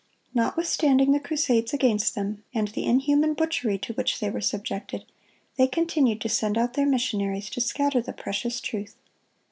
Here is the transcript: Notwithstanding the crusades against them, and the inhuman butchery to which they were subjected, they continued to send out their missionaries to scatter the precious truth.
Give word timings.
Notwithstanding 0.33 1.11
the 1.11 1.19
crusades 1.19 1.73
against 1.75 2.15
them, 2.15 2.43
and 2.55 2.69
the 2.69 2.85
inhuman 2.87 3.35
butchery 3.35 3.77
to 3.77 3.93
which 3.93 4.19
they 4.19 4.31
were 4.31 4.41
subjected, 4.41 5.05
they 5.59 5.67
continued 5.67 6.21
to 6.21 6.27
send 6.27 6.57
out 6.57 6.73
their 6.73 6.87
missionaries 6.87 7.51
to 7.51 7.61
scatter 7.61 8.01
the 8.01 8.11
precious 8.11 8.59
truth. 8.61 8.95